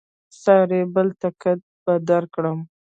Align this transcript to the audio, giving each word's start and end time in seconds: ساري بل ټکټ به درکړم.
ساري 0.41 0.81
بل 0.93 1.07
ټکټ 1.21 1.59
به 1.83 1.93
درکړم. 2.09 2.59